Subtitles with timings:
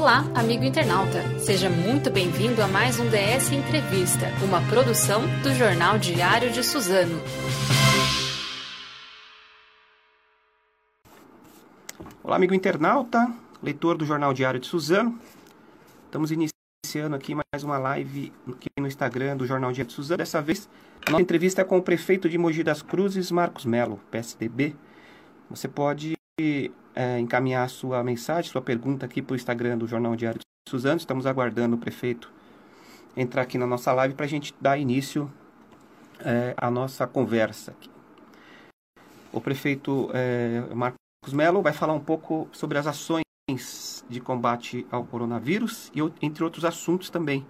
[0.00, 1.20] Olá, amigo internauta.
[1.40, 7.20] Seja muito bem-vindo a mais um DS Entrevista, uma produção do Jornal Diário de Suzano.
[12.24, 13.30] Olá, amigo internauta,
[13.62, 15.20] leitor do Jornal Diário de Suzano.
[16.06, 20.16] Estamos iniciando aqui mais uma live aqui no Instagram do Jornal Diário de Suzano.
[20.16, 20.66] Dessa vez,
[21.06, 24.74] a nossa entrevista é com o prefeito de Mogi das Cruzes, Marcos Melo, PSDB.
[25.50, 26.14] Você pode
[26.94, 30.98] é, encaminhar sua mensagem, sua pergunta aqui para o Instagram do Jornal Diário de Suzano.
[30.98, 32.30] Estamos aguardando o prefeito
[33.16, 35.30] entrar aqui na nossa live para a gente dar início
[36.20, 37.72] é, à nossa conversa.
[37.72, 37.90] Aqui.
[39.32, 40.98] O prefeito é, Marcos
[41.32, 43.22] Melo vai falar um pouco sobre as ações
[44.08, 47.44] de combate ao coronavírus e entre outros assuntos também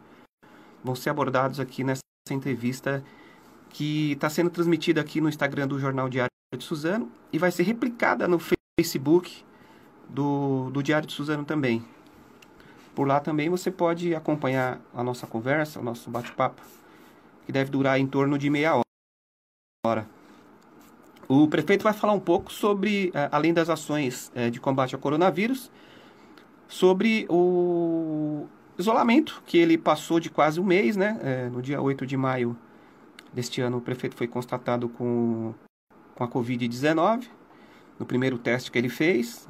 [0.83, 3.05] vão ser abordados aqui nessa entrevista
[3.69, 7.65] que está sendo transmitida aqui no Instagram do Jornal Diário de Suzano e vai ser
[7.65, 8.60] replicada no Facebook
[10.09, 11.85] do, do Diário de Suzano também.
[12.95, 16.61] Por lá também você pode acompanhar a nossa conversa, o nosso bate-papo,
[17.47, 18.81] que deve durar em torno de meia
[19.87, 20.07] hora.
[21.29, 25.01] O prefeito vai falar um pouco sobre, eh, além das ações eh, de combate ao
[25.01, 25.71] coronavírus,
[26.67, 28.47] sobre o
[28.77, 31.19] isolamento que ele passou de quase um mês, né?
[31.23, 32.57] Eh, no dia 8 de maio
[33.33, 35.55] deste ano, o prefeito foi constatado com,
[36.17, 37.40] com a Covid-19
[38.01, 39.47] no primeiro teste que ele fez.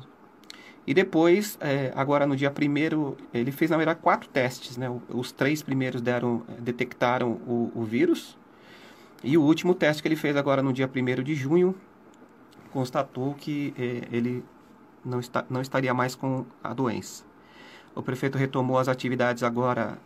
[0.85, 4.91] E depois, é, agora no dia primeiro, ele fez na verdade quatro testes, né?
[5.09, 8.37] Os três primeiros deram, detectaram o, o vírus.
[9.23, 11.77] E o último teste que ele fez agora no dia primeiro de junho
[12.73, 14.45] constatou que é, ele
[15.05, 17.25] não, está, não estaria mais com a doença.
[17.95, 19.99] O prefeito retomou as atividades agora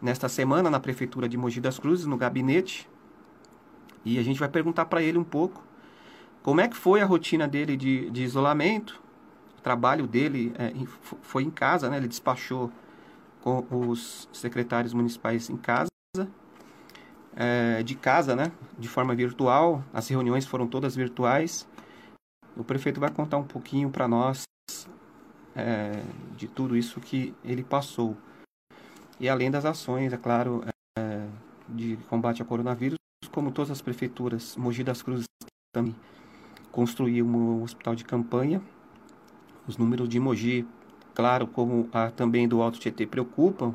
[0.00, 2.88] nesta semana na prefeitura de Mogi das Cruzes, no gabinete.
[4.04, 5.67] E a gente vai perguntar para ele um pouco
[6.48, 9.02] como é que foi a rotina dele de, de isolamento?
[9.58, 10.72] O trabalho dele é,
[11.20, 11.98] foi em casa, né?
[11.98, 12.72] Ele despachou
[13.42, 15.90] com os secretários municipais em casa,
[17.36, 18.50] é, de casa, né?
[18.78, 19.84] De forma virtual.
[19.92, 21.68] As reuniões foram todas virtuais.
[22.56, 24.44] O prefeito vai contar um pouquinho para nós
[25.54, 26.02] é,
[26.34, 28.16] de tudo isso que ele passou.
[29.20, 30.64] E além das ações, é claro,
[30.98, 31.28] é,
[31.68, 32.96] de combate ao coronavírus,
[33.32, 35.26] como todas as prefeituras, Mogi das Cruzes
[35.74, 35.94] também
[36.78, 38.62] construir um hospital de campanha.
[39.66, 40.64] Os números de Mogi,
[41.12, 43.74] claro, como a, também do Alto Tietê, preocupam.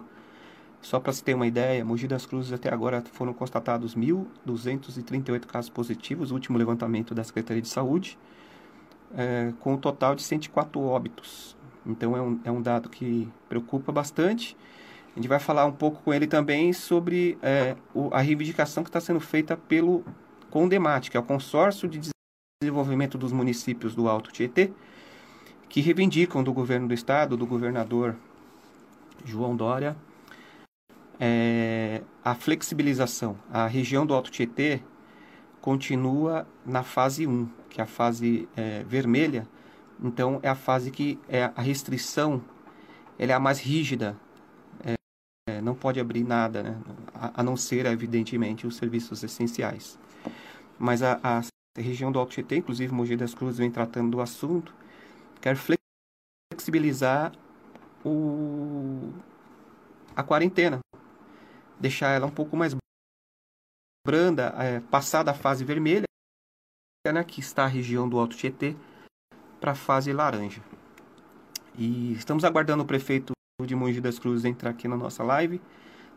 [0.82, 5.70] Só para se ter uma ideia, Mogi das Cruzes até agora foram constatados 1.238 casos
[5.70, 8.18] positivos, último levantamento da Secretaria de Saúde,
[9.18, 11.58] é, com um total de 104 óbitos.
[11.86, 14.56] Então é um, é um dado que preocupa bastante.
[15.12, 18.90] A gente vai falar um pouco com ele também sobre é, o, a reivindicação que
[18.90, 20.06] está sendo feita pelo
[20.50, 22.13] CONDEMAT, que é o Consórcio de
[22.64, 24.72] Desenvolvimento dos Municípios do Alto Tietê,
[25.68, 28.16] que reivindicam do governo do estado, do governador
[29.26, 29.98] João Dória,
[31.20, 33.38] é, a flexibilização.
[33.52, 34.82] A região do Alto Tietê
[35.60, 39.46] continua na fase 1, que é a fase é, vermelha.
[40.02, 42.42] Então, é a fase que é a restrição
[43.20, 44.18] ela é a mais rígida.
[45.48, 46.78] É, não pode abrir nada, né?
[47.14, 50.00] a, a, não ser, evidentemente, os serviços essenciais.
[50.80, 51.42] Mas a a
[51.82, 54.74] região do Alto Tietê, inclusive Mogi das Cruzes vem tratando do assunto,
[55.42, 55.58] quer
[56.54, 57.34] flexibilizar
[58.06, 59.12] o,
[60.16, 60.80] a quarentena,
[61.80, 62.76] deixar ela um pouco mais
[64.06, 66.06] branda, é, passar da fase vermelha,
[67.12, 68.76] né, que está a região do Alto Tietê,
[69.60, 70.62] para a fase laranja.
[71.76, 73.34] E estamos aguardando o prefeito
[73.66, 75.60] de Mogi das Cruzes entrar aqui na nossa live,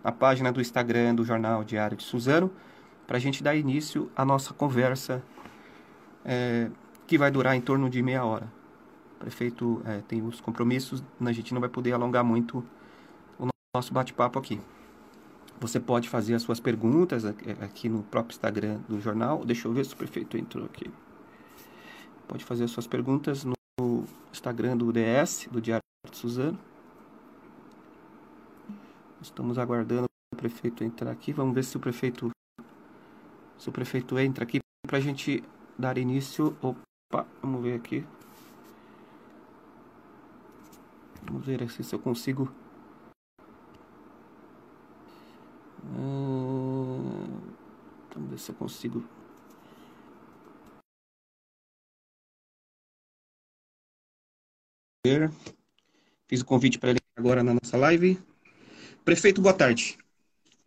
[0.05, 2.53] na página do Instagram do Jornal Diário de Suzano,
[3.07, 5.23] para a gente dar início à nossa conversa
[6.27, 6.69] é,
[7.07, 8.53] que vai durar em torno de meia hora.
[9.15, 12.65] O prefeito é, tem os compromissos, a gente não vai poder alongar muito
[13.39, 14.61] o nosso bate-papo aqui.
[15.59, 19.43] Você pode fazer as suas perguntas aqui no próprio Instagram do jornal.
[19.43, 20.91] Deixa eu ver se o prefeito entrou aqui.
[22.29, 26.59] Pode fazer as suas perguntas no Instagram do DS, do Diário de Suzano.
[29.23, 31.33] Estamos aguardando o prefeito entrar aqui.
[31.33, 32.31] Vamos ver se o prefeito
[33.59, 35.43] se o prefeito entra aqui para a gente
[35.79, 36.57] dar início.
[36.63, 38.07] Opa, vamos ver aqui.
[41.25, 42.53] Vamos ver aqui se eu consigo.
[45.85, 47.39] Hum,
[48.15, 49.05] vamos ver se eu consigo.
[56.27, 58.19] Fiz o convite para ele agora na nossa live.
[59.05, 59.97] Prefeito, boa tarde.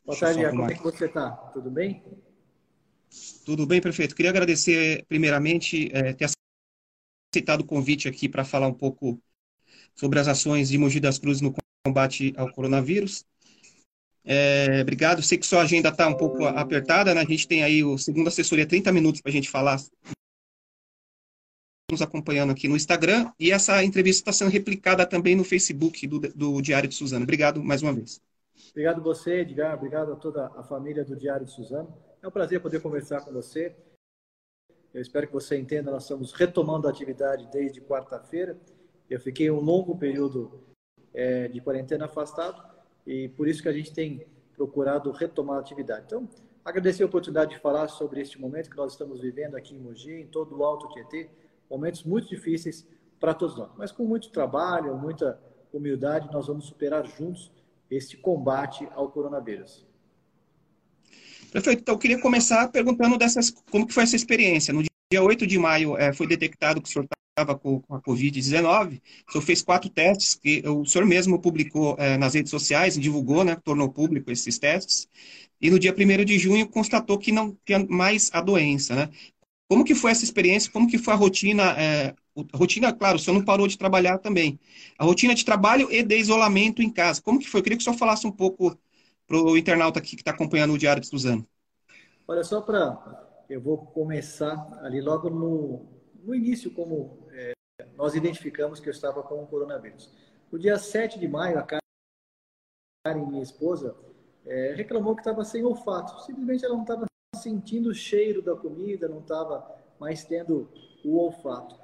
[0.05, 1.31] Boa tarde, como é que você está?
[1.31, 2.01] Tudo bem?
[3.45, 4.15] Tudo bem, prefeito?
[4.15, 6.29] Queria agradecer, primeiramente, é, ter
[7.33, 9.21] aceitado o convite aqui para falar um pouco
[9.95, 11.53] sobre as ações de Mogi das Cruzes no
[11.85, 13.25] combate ao coronavírus.
[14.23, 15.23] É, obrigado.
[15.23, 17.21] Sei que sua agenda está um pouco apertada, né?
[17.21, 19.79] A gente tem aí o segundo assessoria 30 minutos para a gente falar
[21.91, 26.19] nos acompanhando aqui no Instagram e essa entrevista está sendo replicada também no Facebook do,
[26.19, 27.23] do Diário de Suzano.
[27.23, 28.21] Obrigado mais uma vez.
[28.69, 29.75] Obrigado você, Edgar.
[29.75, 31.91] Obrigado a toda a família do Diário de Suzano.
[32.21, 33.73] É um prazer poder conversar com você.
[34.93, 38.59] Eu espero que você entenda, nós estamos retomando a atividade desde quarta-feira.
[39.09, 40.59] Eu fiquei um longo período
[41.13, 42.61] é, de quarentena afastado
[43.07, 46.03] e por isso que a gente tem procurado retomar a atividade.
[46.07, 46.27] Então,
[46.65, 50.11] agradecer a oportunidade de falar sobre este momento que nós estamos vivendo aqui em Mogi,
[50.11, 51.29] em todo o Alto Tietê,
[51.69, 52.85] momentos muito difíceis
[53.17, 55.39] para todos nós, mas com muito trabalho, muita
[55.71, 57.49] humildade, nós vamos superar juntos
[57.89, 59.88] este combate ao coronavírus.
[61.51, 61.81] Perfeito.
[61.81, 64.73] Então, eu queria começar perguntando dessas, como que foi essa experiência.
[64.73, 67.07] No dia 8 de maio, é, foi detectado que o senhor
[67.39, 69.01] estava com, com, a Covid-19.
[69.27, 73.43] O senhor fez quatro testes, que o senhor mesmo publicou é, nas redes sociais, divulgou,
[73.43, 75.07] né, tornou público esses testes.
[75.61, 79.09] E no dia 1 de junho, constatou que não tinha mais a doença, né?
[79.67, 80.71] Como que foi essa experiência?
[80.71, 81.75] Como que foi a rotina?
[81.77, 82.15] É,
[82.51, 84.59] a rotina, claro, o senhor não parou de trabalhar também.
[84.97, 87.21] A rotina de trabalho e de isolamento em casa.
[87.21, 87.59] Como que foi?
[87.59, 88.77] Eu queria que o senhor falasse um pouco
[89.29, 91.47] para o internauta aqui que está acompanhando o Diário de Suzano.
[92.27, 93.27] Olha, só para...
[93.47, 95.85] Eu vou começar ali logo no,
[96.23, 97.53] no início, como é,
[97.95, 100.11] nós identificamos que eu estava com o coronavírus.
[100.51, 103.95] No dia 7 de maio, a Karen, minha esposa,
[104.45, 106.23] é, reclamou que estava sem olfato.
[106.25, 107.05] Simplesmente ela não estava
[107.35, 110.69] sentindo o cheiro da comida, não estava mais tendo
[111.03, 111.75] o olfato.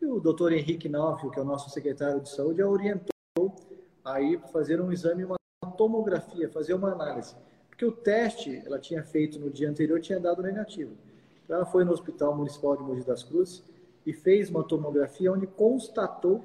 [0.00, 3.56] E o doutor Henrique Naufio, que é o nosso secretário de saúde, a orientou
[4.04, 5.36] a ir fazer um exame, uma
[5.74, 7.34] tomografia, fazer uma análise.
[7.68, 10.92] Porque o teste ela tinha feito no dia anterior tinha dado negativo.
[11.44, 13.62] Então ela foi no Hospital Municipal de Mogi das Cruzes
[14.06, 16.42] e fez uma tomografia onde constatou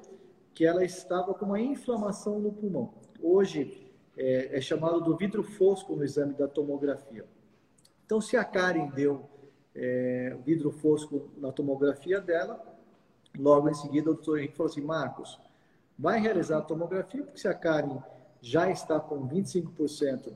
[0.53, 2.93] que ela estava com uma inflamação no pulmão.
[3.21, 7.25] Hoje é, é chamado do vidro fosco no exame da tomografia.
[8.05, 9.23] Então, se a Karen deu
[9.73, 12.61] é, vidro fosco na tomografia dela,
[13.37, 15.39] logo em seguida o doutor Henrique falou assim, Marcos,
[15.97, 18.01] vai realizar a tomografia, porque se a Karen
[18.41, 20.33] já está com 25%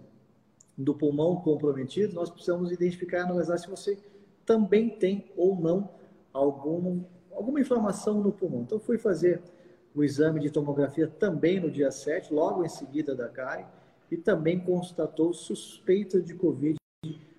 [0.77, 3.97] do pulmão comprometido, nós precisamos identificar e analisar se você
[4.45, 5.89] também tem ou não
[6.33, 8.61] algum, alguma inflamação no pulmão.
[8.61, 9.41] Então, fui fazer
[9.95, 13.65] o exame de tomografia também no dia 7, logo em seguida da Karen,
[14.09, 16.77] e também constatou suspeita de Covid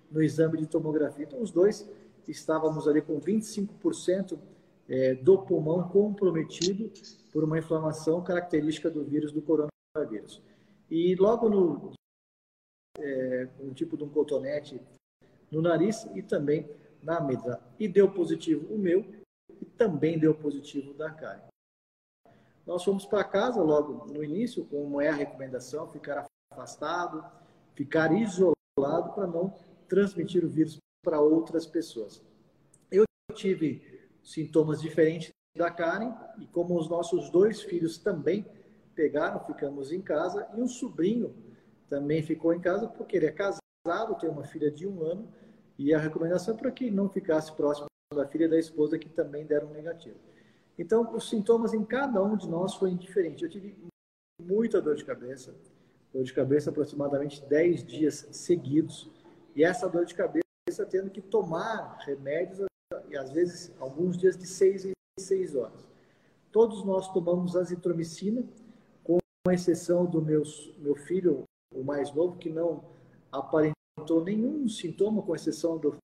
[0.09, 1.25] no exame de tomografia.
[1.25, 1.87] Então, os dois
[2.27, 4.37] estávamos ali com 25%
[4.87, 6.91] é, do pulmão comprometido
[7.31, 10.41] por uma inflamação característica do vírus do coronavírus.
[10.89, 11.93] E logo no
[12.97, 14.81] é, um tipo de um cotonete
[15.51, 16.69] no nariz e também
[17.01, 17.61] na amígdala.
[17.79, 19.05] E deu positivo o meu
[19.49, 21.41] e também deu positivo da Karen.
[22.65, 27.23] Nós fomos para casa logo no início, como é a recomendação, ficar afastado,
[27.75, 29.53] ficar isolado para não
[29.87, 32.23] transmitir o vírus para outras pessoas.
[32.89, 33.03] Eu
[33.33, 38.45] tive sintomas diferentes da Karen e como os nossos dois filhos também
[38.95, 41.35] pegaram, ficamos em casa e um sobrinho
[41.89, 45.27] também ficou em casa porque ele é casado, tem uma filha de um ano
[45.77, 49.45] e a recomendação é para que não ficasse próximo da filha da esposa que também
[49.45, 50.15] deram negativo.
[50.77, 53.43] Então, os sintomas em cada um de nós foram diferentes.
[53.43, 53.75] Eu tive
[54.41, 55.55] muita dor de cabeça,
[56.13, 59.09] dor de cabeça aproximadamente 10 dias seguidos,
[59.55, 60.43] e essa dor de cabeça
[60.89, 62.65] tendo que tomar remédios,
[63.09, 65.87] e às vezes alguns dias de seis em seis horas.
[66.51, 68.43] Todos nós tomamos azitromicina,
[69.45, 72.83] com exceção do meus, meu filho, o mais novo, que não
[73.31, 75.97] aparentou nenhum sintoma, com exceção do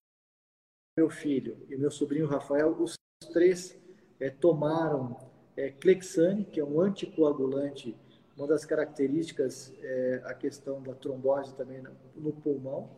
[0.95, 2.77] meu filho e meu sobrinho Rafael.
[2.79, 2.93] Os
[3.33, 3.75] três
[4.19, 5.17] é, tomaram
[5.57, 7.97] é, Clexane, que é um anticoagulante,
[8.37, 12.89] uma das características é a questão da trombose também no, no pulmão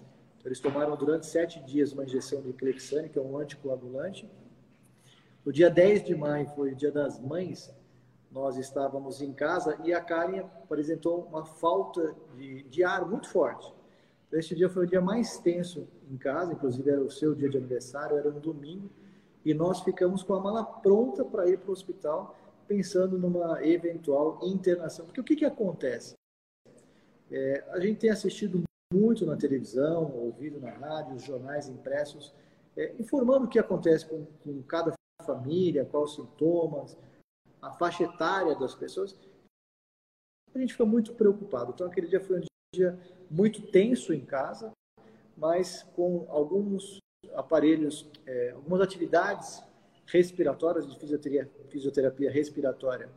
[0.46, 4.30] eles tomaram durante sete dias uma injeção de Clexane, que é um anticoagulante.
[5.46, 7.74] No dia 10 de maio, foi o dia das mães,
[8.34, 13.72] nós estávamos em casa e a Karen apresentou uma falta de, de ar muito forte.
[14.32, 17.58] Este dia foi o dia mais tenso em casa, inclusive era o seu dia de
[17.58, 18.90] aniversário, era um domingo,
[19.46, 22.36] e nós ficamos com a mala pronta para ir para o hospital,
[22.68, 25.06] pensando numa eventual internação.
[25.06, 26.16] Porque o que, que acontece?
[27.32, 32.34] É, a gente tem assistido muito na televisão, ouvido na rádio, jornais impressos,
[32.76, 36.98] é, informando o que acontece com, com cada família, quais os sintomas,
[37.64, 39.18] a faixa etária das pessoas.
[40.54, 41.72] A gente fica muito preocupado.
[41.74, 42.44] Então, aquele dia foi um
[42.76, 43.00] dia
[43.32, 44.72] muito tenso em casa,
[45.36, 47.00] mas com alguns
[47.34, 49.64] aparelhos, é, algumas atividades
[50.06, 53.10] respiratórias de fisioterapia, fisioterapia respiratória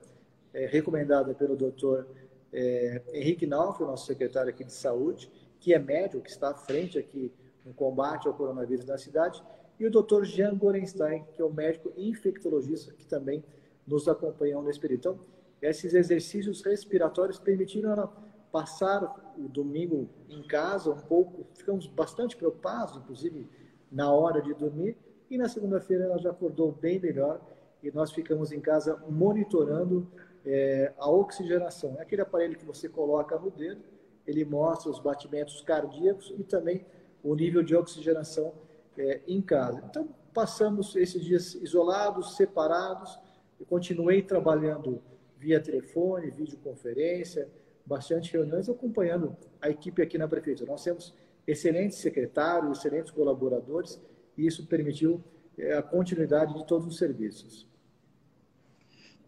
[0.55, 2.07] é, recomendada pelo doutor
[2.53, 6.99] é, Henrique Nauf, nosso secretário aqui de saúde, que é médico, que está à frente
[6.99, 7.33] aqui
[7.65, 9.43] no combate ao coronavírus na cidade,
[9.79, 13.45] e o doutor Jean Gorenstein, que é o médico infectologista, que também
[13.87, 14.99] nos acompanham nesse período.
[14.99, 15.19] Então,
[15.61, 18.11] esses exercícios respiratórios permitiram
[18.53, 23.49] passar o domingo em casa um pouco, ficamos bastante preocupados, inclusive
[23.91, 24.97] na hora de dormir,
[25.31, 27.41] e na segunda-feira ela já acordou bem melhor
[27.83, 30.09] e nós ficamos em casa monitorando
[30.45, 31.97] é, a oxigenação.
[31.99, 33.83] É aquele aparelho que você coloca no dedo,
[34.27, 36.85] ele mostra os batimentos cardíacos e também
[37.23, 38.53] o nível de oxigenação
[38.97, 39.83] é, em casa.
[39.89, 43.19] Então, passamos esses dias isolados, separados,
[43.59, 45.03] eu continuei trabalhando
[45.39, 47.49] via telefone, videoconferência,
[47.85, 50.71] bastante reuniões, acompanhando a equipe aqui na prefeitura.
[50.71, 51.15] Nós temos
[51.47, 54.01] excelentes secretários, excelentes colaboradores,
[54.37, 55.23] e isso permitiu
[55.57, 57.67] é, a continuidade de todos os serviços.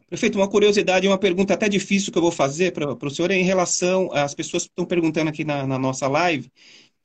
[0.08, 3.34] Prefeito, uma curiosidade, uma pergunta até difícil que eu vou fazer para o senhor é
[3.34, 6.50] em relação às pessoas que estão perguntando aqui na, na nossa live.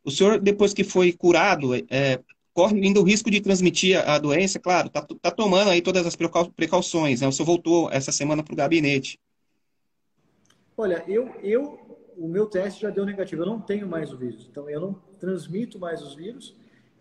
[0.06, 2.20] O senhor, depois que foi curado, é,
[2.54, 4.60] corre ainda o risco de transmitir a, a doença?
[4.60, 6.16] Claro, está tá tomando aí todas as
[6.56, 7.22] precauções.
[7.22, 7.28] Né?
[7.28, 9.20] O senhor voltou essa semana para o gabinete.
[10.78, 11.80] Olha, eu, eu,
[12.18, 13.42] o meu teste já deu negativo.
[13.42, 14.48] Eu não tenho mais o vírus.
[14.50, 16.56] Então, eu não transmito mais os vírus.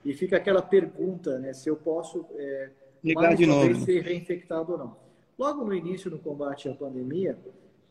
[0.05, 1.53] E fica aquela pergunta, né?
[1.53, 2.71] Se eu posso é,
[3.15, 3.85] mais de novo.
[3.85, 4.97] ser reinfectado ou não.
[5.39, 7.39] Logo no início do combate à pandemia,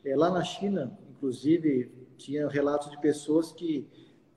[0.04, 3.88] é, lá na China, inclusive, tinha relatos de pessoas que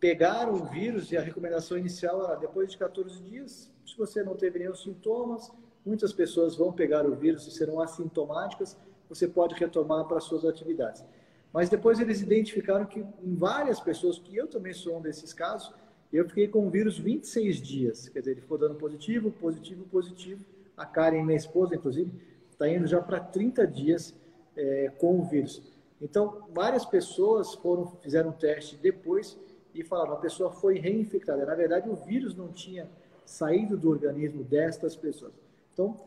[0.05, 4.37] pegaram o vírus e a recomendação inicial era depois de 14 dias, se você não
[4.37, 5.51] teve nenhum sintomas,
[5.83, 8.77] muitas pessoas vão pegar o vírus e serão assintomáticas,
[9.09, 11.03] você pode retomar para suas atividades.
[11.51, 15.73] Mas depois eles identificaram que em várias pessoas, que eu também sou um desses casos,
[16.13, 18.07] eu fiquei com o vírus 26 dias.
[18.11, 20.45] Quer dizer, ele ficou dando positivo, positivo, positivo.
[20.77, 22.13] A Karen, minha esposa, inclusive,
[22.51, 24.15] está indo já para 30 dias
[24.55, 25.63] é, com o vírus.
[25.99, 29.39] Então, várias pessoas foram fizeram um teste depois
[29.75, 31.45] e falaram a pessoa foi reinfectada.
[31.45, 32.89] Na verdade, o vírus não tinha
[33.27, 35.33] saído do organismo destas pessoas.
[35.73, 36.01] Então,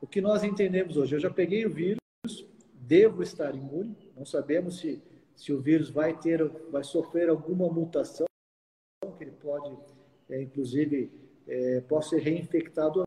[0.00, 1.98] o que nós entendemos hoje, eu já peguei o vírus,
[2.74, 3.96] devo estar imune.
[4.16, 5.02] Não sabemos se,
[5.34, 8.26] se o vírus vai ter, vai sofrer alguma mutação,
[9.16, 9.76] que ele pode,
[10.28, 11.10] é, inclusive,
[11.46, 13.04] é, pode ser reinfectado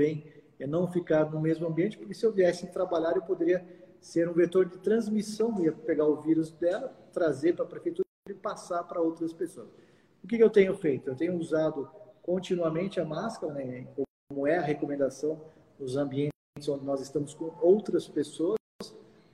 [0.00, 3.64] bem é não ficar no mesmo ambiente, porque se eu viesse trabalhar, eu poderia
[4.00, 8.34] ser um vetor de transmissão, ia pegar o vírus dela, trazer para a prefeitura e
[8.34, 9.68] passar para outras pessoas.
[10.22, 11.08] O que, que eu tenho feito?
[11.08, 11.88] Eu tenho usado
[12.22, 13.86] continuamente a máscara, né,
[14.28, 15.40] como é a recomendação
[15.78, 16.32] nos ambientes
[16.68, 18.58] onde nós estamos com outras pessoas,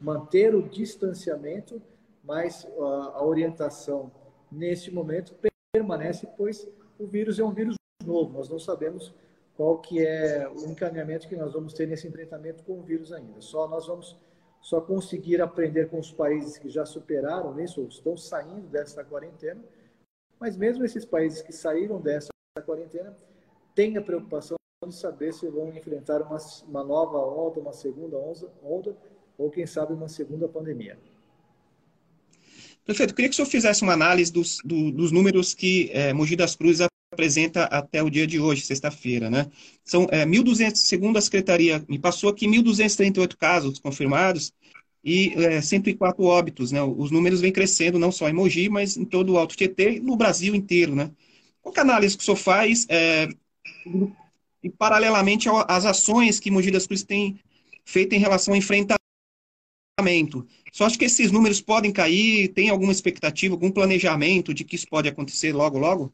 [0.01, 1.81] manter o distanciamento,
[2.23, 4.13] mas a orientação
[4.51, 5.35] neste momento
[5.73, 6.69] permanece, pois
[6.99, 9.15] o vírus é um vírus novo, nós não sabemos
[9.57, 13.41] qual que é o encaminhamento que nós vamos ter nesse enfrentamento com o vírus ainda.
[13.41, 14.17] Só nós vamos
[14.65, 19.63] só conseguir aprender com os países que já superaram isso, ou estão saindo dessa quarentena,
[20.41, 22.31] mas mesmo esses países que saíram dessa
[22.65, 23.15] quarentena
[23.75, 24.57] têm a preocupação
[24.87, 28.97] de saber se vão enfrentar uma, uma nova onda, uma segunda onda,
[29.37, 30.99] ou quem sabe uma segunda pandemia.
[32.87, 36.37] Prefeito, queria que o senhor fizesse uma análise dos, do, dos números que é, Mogi
[36.37, 39.47] das Cruzes apresenta até o dia de hoje, sexta-feira, né?
[39.85, 44.53] São é, 1.200, segundo a Secretaria, me passou aqui 1.238 casos confirmados
[45.03, 46.83] e é, 104 óbitos, né?
[46.83, 50.17] Os números vêm crescendo não só em Mogi, mas em todo o Alto Tietê no
[50.17, 51.11] Brasil inteiro, né?
[51.63, 53.29] Qual que é a análise que o senhor faz é,
[54.63, 57.39] e paralelamente às ações que Mogi das Cruzes tem
[57.85, 58.99] feito em relação ao enfrentamento?
[60.73, 64.89] Só acho que esses números podem cair, tem alguma expectativa, algum planejamento de que isso
[64.89, 66.13] pode acontecer logo, logo?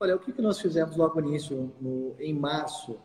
[0.00, 3.00] Olha, o que, nós fizemos logo nisso, no, em março?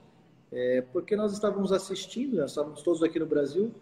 [0.52, 3.74] É, porque nós estávamos assistindo, nós estávamos todos aqui no Brasil,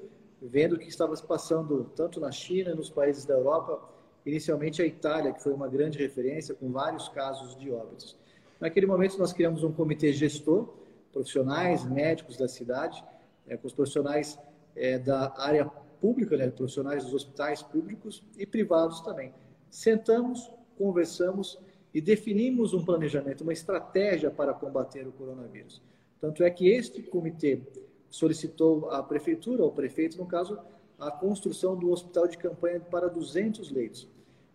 [0.41, 3.82] vendo o que estava se passando tanto na China, nos países da Europa,
[4.25, 8.15] inicialmente a Itália, que foi uma grande referência, com vários casos de óbitos.
[8.62, 10.70] Naquele momento, nós criamos um comitê gestor,
[11.12, 13.03] profissionais, médicos da cidade,
[13.46, 14.39] é, com os profissionais
[14.74, 15.65] é, da área
[16.00, 19.34] pública, né, profissionais dos hospitais públicos e privados também.
[19.70, 21.60] Sentamos, conversamos
[21.93, 25.81] e definimos um planejamento, uma estratégia para combater o coronavírus.
[26.19, 27.62] Tanto é que este comitê
[28.10, 30.60] solicitou à prefeitura, ao prefeito, no caso,
[31.00, 34.07] a construção do hospital de campanha para 200 leitos.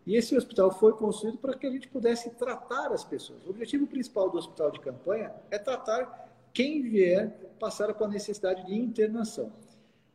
[0.07, 3.45] E esse hospital foi construído para que a gente pudesse tratar as pessoas.
[3.45, 8.65] O objetivo principal do hospital de campanha é tratar quem vier passar com a necessidade
[8.67, 9.53] de internação.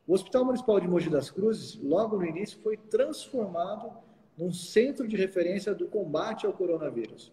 [0.07, 3.91] O Hospital Municipal de Mogi das Cruzes, logo no início, foi transformado
[4.37, 7.31] num centro de referência do combate ao coronavírus.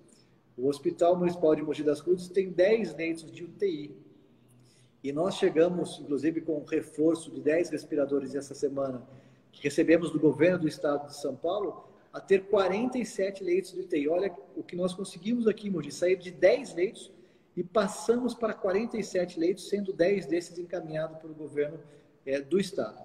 [0.57, 3.97] O Hospital Municipal de Mogi das Cruzes tem 10 leitos de UTI.
[5.03, 9.07] E nós chegamos, inclusive, com um reforço de 10 respiradores essa semana,
[9.53, 14.09] que recebemos do governo do estado de São Paulo, a ter 47 leitos de UTI.
[14.09, 17.13] Olha o que nós conseguimos aqui, Mogi, sair de 10 leitos
[17.57, 21.79] e passamos para 47 leitos, sendo 10 desses encaminhados pelo governo
[22.27, 23.01] é, do estado.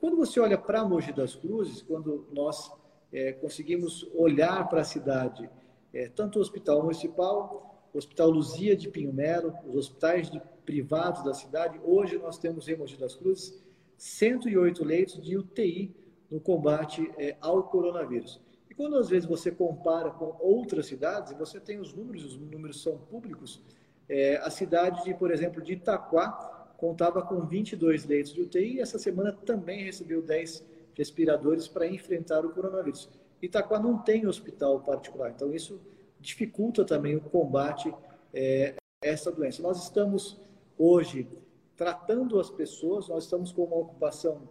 [0.00, 2.70] Quando você olha para Mogi das Cruzes, quando nós
[3.14, 5.48] é, conseguimos olhar para a cidade,
[5.92, 10.32] é, tanto o Hospital Municipal, o Hospital Luzia de Pinho Melo, os hospitais
[10.66, 13.62] privados da cidade, hoje nós temos em Mogi das Cruzes
[13.96, 15.94] 108 leitos de UTI
[16.28, 18.40] no combate é, ao coronavírus.
[18.68, 22.36] E quando às vezes você compara com outras cidades, e você tem os números, os
[22.36, 23.62] números são públicos,
[24.08, 28.80] é, a cidade, de, por exemplo, de Itaquá contava com 22 leitos de UTI e
[28.80, 33.08] essa semana também recebeu 10 respiradores para enfrentar o coronavírus.
[33.42, 35.80] Itaquá não tem hospital particular, então isso
[36.20, 37.92] dificulta também o combate
[38.32, 39.62] é, a essa doença.
[39.62, 40.40] Nós estamos
[40.78, 41.28] hoje
[41.76, 44.48] tratando as pessoas, nós estamos com uma ocupação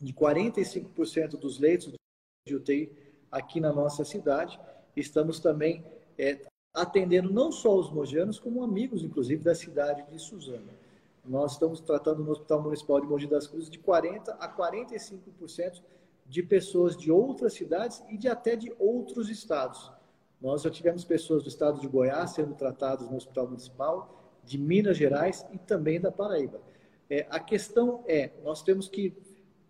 [0.00, 1.92] de 45% dos leitos
[2.46, 2.92] de UTI
[3.30, 4.58] aqui na nossa cidade.
[4.96, 5.84] Estamos também
[6.18, 6.40] é,
[6.72, 10.68] atendendo não só os mogianos, como amigos, inclusive, da cidade de Suzano.
[11.24, 15.80] Nós estamos tratando no Hospital Municipal de Mogi das Cruzes de 40% a 45%
[16.26, 19.90] de pessoas de outras cidades e de até de outros estados.
[20.40, 24.98] Nós já tivemos pessoas do estado de Goiás sendo tratadas no Hospital Municipal, de Minas
[24.98, 26.60] Gerais e também da Paraíba.
[27.08, 29.16] É, a questão é, nós temos que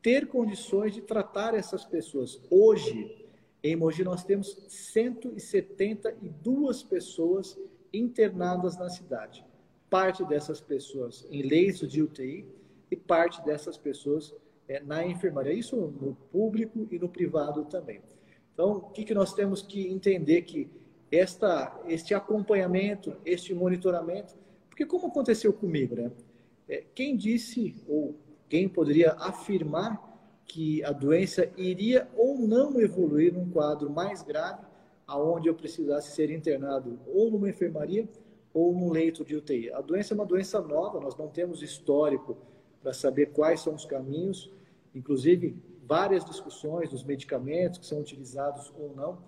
[0.03, 2.41] ter condições de tratar essas pessoas.
[2.51, 3.25] Hoje,
[3.63, 7.57] em Mogi, nós temos 172 pessoas
[7.93, 9.47] internadas na cidade
[9.95, 12.45] parte dessas pessoas em leitos de UTI
[12.91, 14.35] e parte dessas pessoas
[14.67, 15.53] é, na enfermaria.
[15.53, 18.03] Isso no público e no privado também.
[18.53, 20.69] Então, o que, que nós temos que entender que
[21.13, 24.35] esta, este acompanhamento, este monitoramento,
[24.69, 26.11] porque como aconteceu comigo, né?
[26.69, 28.17] É, quem disse ou
[28.49, 34.61] quem poderia afirmar que a doença iria ou não evoluir num quadro mais grave,
[35.07, 38.09] aonde eu precisasse ser internado ou numa enfermaria
[38.55, 39.73] ou num leito de UTI.
[39.73, 42.39] A doença é uma doença nova, nós não temos histórico
[42.81, 44.49] para saber quais são os caminhos,
[44.95, 49.19] inclusive várias discussões dos medicamentos que são utilizados ou não.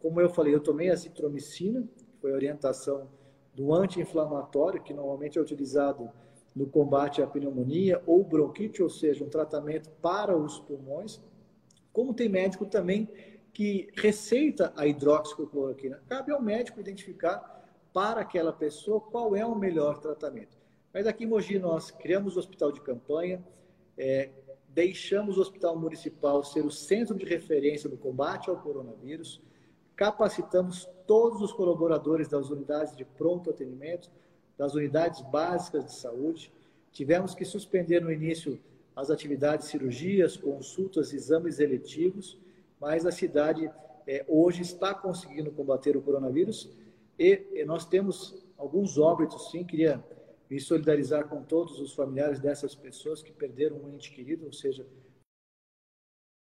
[0.00, 3.08] Como eu falei, eu tomei a citromicina, que foi a orientação
[3.52, 6.08] do anti-inflamatório, que normalmente é utilizado
[6.54, 11.20] no combate à pneumonia ou bronquite, ou seja, um tratamento para os pulmões.
[11.92, 13.08] Como tem médico também
[13.52, 17.55] que receita a hidroxicloroquina, cabe ao médico identificar
[17.96, 20.54] para aquela pessoa qual é o melhor tratamento.
[20.92, 23.42] Mas aqui em Mogi nós criamos o hospital de campanha,
[23.96, 24.28] é,
[24.68, 29.40] deixamos o hospital municipal ser o centro de referência no combate ao coronavírus,
[29.96, 34.10] capacitamos todos os colaboradores das unidades de pronto atendimento,
[34.58, 36.52] das unidades básicas de saúde,
[36.92, 38.60] tivemos que suspender no início
[38.94, 42.38] as atividades cirurgias, consultas, exames eletivos,
[42.78, 43.70] mas a cidade
[44.06, 46.70] é, hoje está conseguindo combater o coronavírus
[47.18, 49.64] e nós temos alguns óbitos, sim.
[49.64, 50.04] Queria
[50.48, 54.84] me solidarizar com todos os familiares dessas pessoas que perderam um ente querido, ou seja,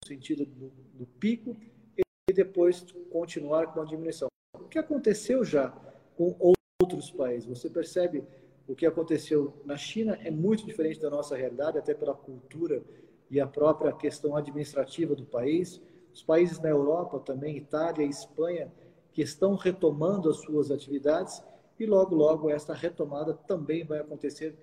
[0.02, 1.56] no sentido do, do pico,
[1.96, 4.28] e depois continuar com a diminuição.
[4.54, 5.70] O que aconteceu já
[6.16, 6.36] com
[6.80, 7.48] outros países?
[7.48, 8.24] Você percebe
[8.68, 12.82] o que aconteceu na China é muito diferente da nossa realidade, até pela cultura
[13.28, 15.82] e a própria questão administrativa do país.
[16.14, 18.72] Os países na Europa também, Itália e Espanha,
[19.12, 21.42] que estão retomando as suas atividades
[21.78, 24.56] e logo, logo esta retomada também vai acontecer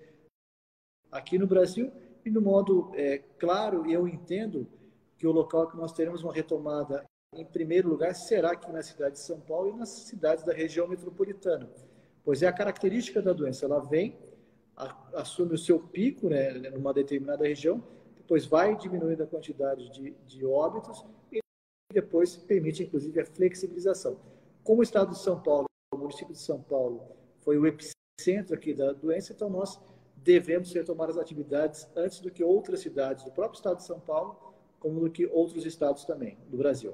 [1.10, 1.90] aqui no Brasil
[2.24, 4.66] e no modo é, claro, eu entendo
[5.16, 9.14] que o local que nós teremos uma retomada em primeiro lugar será aqui na cidade
[9.14, 11.68] de São Paulo e nas cidades da região metropolitana,
[12.24, 14.16] pois é a característica da doença, ela vem,
[15.14, 17.82] assume o seu pico né, numa determinada região,
[18.16, 21.40] depois vai diminuindo a quantidade de, de óbitos e
[21.92, 24.20] depois permite, inclusive, a flexibilização.
[24.68, 27.00] Como o estado de São Paulo, o município de São Paulo,
[27.40, 29.80] foi o epicentro aqui da doença, então nós
[30.14, 34.36] devemos retomar as atividades antes do que outras cidades do próprio estado de São Paulo,
[34.78, 36.92] como do que outros estados também do Brasil.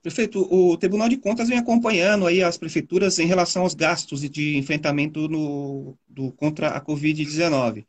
[0.00, 4.56] Prefeito, o Tribunal de Contas vem acompanhando aí as prefeituras em relação aos gastos de
[4.56, 7.84] enfrentamento no, do, contra a Covid-19.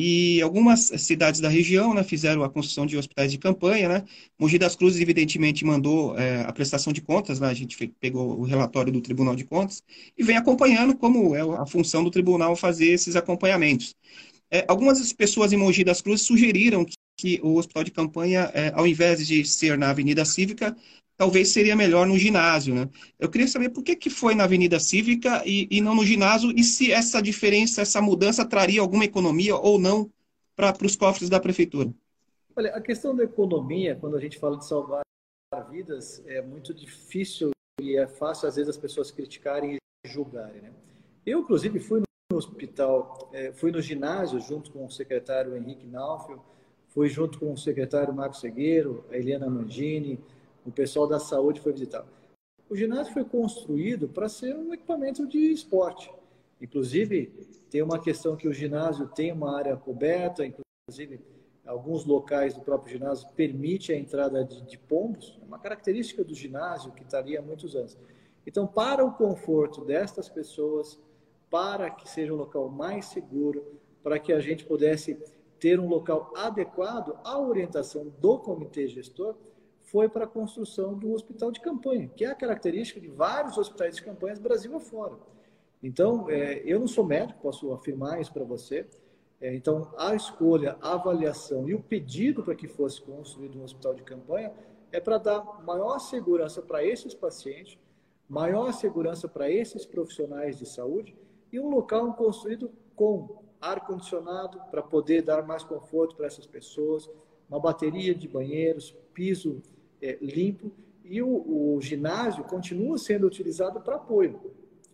[0.00, 3.88] E algumas cidades da região né, fizeram a construção de hospitais de campanha.
[3.88, 4.04] Né?
[4.38, 7.40] Mogi das Cruzes, evidentemente, mandou é, a prestação de contas.
[7.40, 7.48] Né?
[7.48, 9.82] A gente pegou o relatório do Tribunal de Contas
[10.16, 13.96] e vem acompanhando como é a função do tribunal fazer esses acompanhamentos.
[14.48, 18.70] É, algumas pessoas em Mogi das Cruzes sugeriram que, que o hospital de campanha, é,
[18.76, 20.76] ao invés de ser na Avenida Cívica,
[21.18, 22.88] talvez seria melhor no ginásio, né?
[23.18, 26.52] Eu queria saber por que, que foi na Avenida Cívica e, e não no ginásio,
[26.56, 30.08] e se essa diferença, essa mudança traria alguma economia ou não
[30.54, 31.92] para os cofres da prefeitura.
[32.56, 35.02] Olha, a questão da economia, quando a gente fala de salvar
[35.70, 37.50] vidas, é muito difícil
[37.80, 40.70] e é fácil, às vezes, as pessoas criticarem e julgarem, né?
[41.26, 42.00] Eu, inclusive, fui
[42.30, 46.42] no hospital, é, fui no ginásio junto com o secretário Henrique Naufel,
[46.88, 50.18] fui junto com o secretário Marcos Segueiro, a Eliana Mangini,
[50.68, 52.06] o pessoal da saúde foi visitar.
[52.68, 56.12] O ginásio foi construído para ser um equipamento de esporte.
[56.60, 57.26] Inclusive,
[57.70, 61.20] tem uma questão que o ginásio tem uma área coberta, inclusive
[61.66, 66.34] alguns locais do próprio ginásio permite a entrada de, de pombos, é uma característica do
[66.34, 67.96] ginásio que está ali há muitos anos.
[68.46, 70.98] Então, para o conforto destas pessoas,
[71.50, 73.64] para que seja um local mais seguro,
[74.02, 75.18] para que a gente pudesse
[75.60, 79.34] ter um local adequado à orientação do comitê gestor,
[79.90, 83.96] foi para a construção do hospital de campanha, que é a característica de vários hospitais
[83.96, 85.14] de campanha Brasil afora.
[85.82, 88.86] Então, é, eu não sou médico, posso afirmar isso para você.
[89.40, 93.94] É, então, a escolha, a avaliação e o pedido para que fosse construído um hospital
[93.94, 94.52] de campanha
[94.90, 97.78] é para dar maior segurança para esses pacientes,
[98.28, 101.16] maior segurança para esses profissionais de saúde
[101.52, 107.08] e um local construído com ar-condicionado para poder dar mais conforto para essas pessoas,
[107.48, 109.62] uma bateria de banheiros, piso
[110.00, 110.70] é, limpo
[111.04, 114.40] e o, o, ginásio continua sendo utilizado para apoio.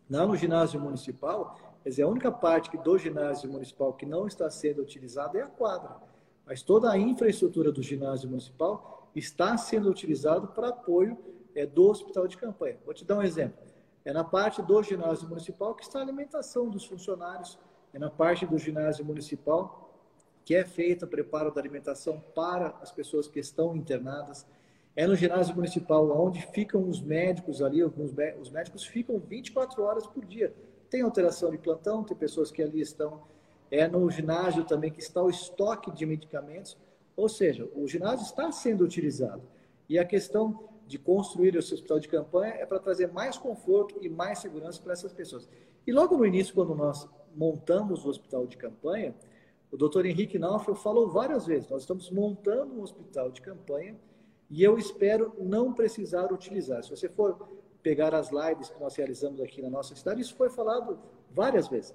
[0.09, 4.83] Lá no ginásio municipal, dizer, a única parte do ginásio municipal que não está sendo
[4.83, 5.97] utilizada é a quadra.
[6.47, 11.17] Mas toda a infraestrutura do ginásio municipal está sendo utilizado para apoio
[11.55, 12.79] é, do hospital de campanha.
[12.85, 13.59] Vou te dar um exemplo.
[14.05, 17.59] É na parte do ginásio municipal que está a alimentação dos funcionários,
[17.93, 19.85] é na parte do ginásio municipal
[20.45, 24.47] que é feita o preparo da alimentação para as pessoas que estão internadas.
[24.97, 30.25] É no ginásio municipal onde ficam os médicos ali, os médicos ficam 24 horas por
[30.25, 30.55] dia.
[30.89, 33.23] Tem alteração de plantão, tem pessoas que ali estão.
[33.71, 36.77] É no ginásio também que está o estoque de medicamentos,
[37.17, 39.43] ou seja, o ginásio está sendo utilizado.
[39.89, 44.09] E a questão de construir esse hospital de campanha é para trazer mais conforto e
[44.09, 45.49] mais segurança para essas pessoas.
[45.85, 49.13] E logo no início, quando nós montamos o hospital de campanha,
[49.73, 53.97] o doutor Henrique Naufel falou várias vezes: nós estamos montando um hospital de campanha
[54.51, 56.83] e eu espero não precisar utilizar.
[56.83, 57.49] Se você for
[57.83, 60.99] pegar as lives que nós realizamos aqui na nossa cidade, isso foi falado
[61.31, 61.95] várias vezes.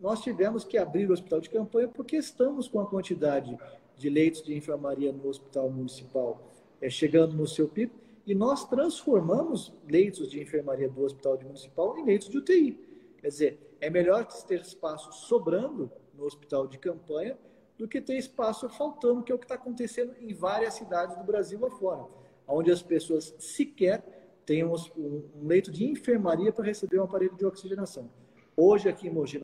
[0.00, 3.58] Nós tivemos que abrir o hospital de campanha porque estamos com a quantidade
[3.96, 6.40] de leitos de enfermaria no hospital municipal
[6.80, 12.04] é, chegando no seu pico e nós transformamos leitos de enfermaria do hospital municipal em
[12.04, 12.78] leitos de UTI.
[13.18, 17.36] Quer dizer, é melhor ter espaço sobrando no hospital de campanha
[17.78, 21.22] do que ter espaço faltando, que é o que está acontecendo em várias cidades do
[21.22, 22.04] Brasil afora,
[22.46, 24.02] onde as pessoas sequer
[24.44, 28.10] têm um, um leito de enfermaria para receber um aparelho de oxigenação.
[28.56, 29.40] Hoje, aqui em Mogi,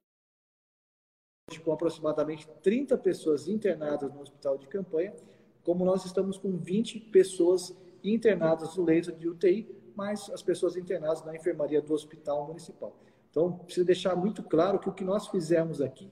[1.64, 5.14] com aproximadamente 30 pessoas internadas no hospital de campanha,
[5.62, 11.24] como nós estamos com 20 pessoas internadas no leito de UTI, mais as pessoas internadas
[11.24, 12.98] na enfermaria do hospital municipal.
[13.30, 16.10] Então, precisa deixar muito claro que o que nós fizemos aqui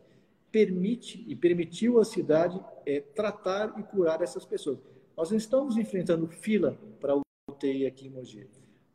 [0.53, 4.79] permite e permitiu à cidade é, tratar e curar essas pessoas.
[5.17, 8.47] Nós não estamos enfrentando fila para UTI aqui em Mogi.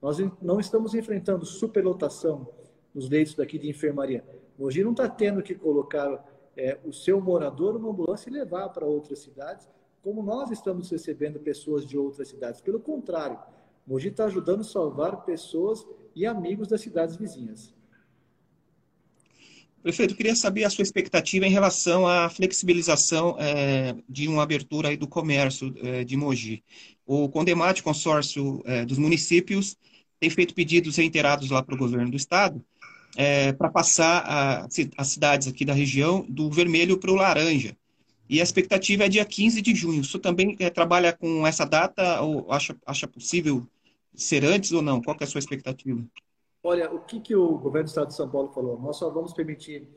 [0.02, 2.48] Nós não estamos enfrentando superlotação
[2.94, 4.24] nos leitos daqui de enfermaria.
[4.58, 6.24] Mogi não está tendo que colocar
[6.56, 9.68] é, o seu morador numa ambulância e levar para outras cidades,
[10.04, 12.62] como nós estamos recebendo pessoas de outras cidades.
[12.62, 13.40] Pelo contrário,
[13.86, 17.77] Mogi está ajudando a salvar pessoas e amigos das cidades vizinhas.
[19.82, 25.08] Prefeito, queria saber a sua expectativa em relação à flexibilização é, de uma abertura do
[25.08, 26.64] comércio é, de Mogi.
[27.06, 29.78] O Condemate, consórcio é, dos municípios,
[30.20, 32.64] tem feito pedidos reiterados lá para o governo do estado
[33.58, 37.76] para passar as cidades aqui da região do vermelho para o laranja.
[38.30, 40.02] E a expectativa é dia 15 de junho.
[40.02, 43.68] O senhor também trabalha com essa data ou acha, acha possível
[44.14, 45.02] ser antes ou não?
[45.02, 46.06] Qual é a sua expectativa?
[46.70, 48.78] Olha, o que, que o governo do estado de São Paulo falou?
[48.78, 49.88] Nós só vamos permitir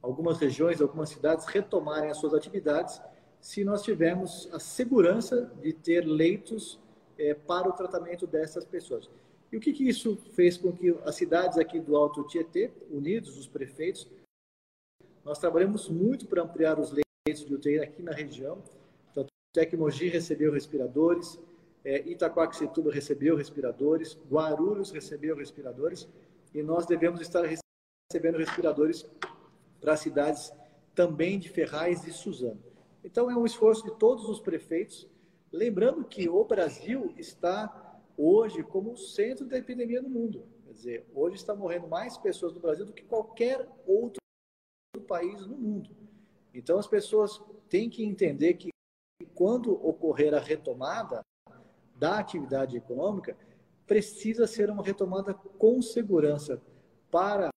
[0.00, 3.02] algumas regiões, algumas cidades retomarem as suas atividades
[3.40, 6.78] se nós tivermos a segurança de ter leitos
[7.18, 9.10] é, para o tratamento dessas pessoas.
[9.50, 13.36] E o que, que isso fez com que as cidades aqui do Alto Tietê, unidos,
[13.36, 14.06] os prefeitos,
[15.24, 18.62] nós trabalhamos muito para ampliar os leitos de UTI aqui na região.
[19.10, 21.40] Então, Tecmogi recebeu respiradores,
[21.84, 26.08] é, Itaquaquecetuba recebeu respiradores, Guarulhos recebeu respiradores,
[26.54, 29.06] e nós devemos estar recebendo respiradores
[29.80, 30.52] para cidades
[30.94, 32.60] também de Ferraz e Suzano.
[33.02, 35.08] Então, é um esforço de todos os prefeitos,
[35.50, 40.44] lembrando que o Brasil está hoje como o centro da epidemia no mundo.
[40.66, 44.20] Quer dizer, hoje está morrendo mais pessoas no Brasil do que qualquer outro
[45.06, 45.90] país no mundo.
[46.52, 48.70] Então as pessoas têm que entender que
[49.34, 51.22] quando ocorrer a retomada
[52.00, 53.36] da atividade econômica,
[53.86, 56.60] precisa ser uma retomada com segurança
[57.10, 57.50] para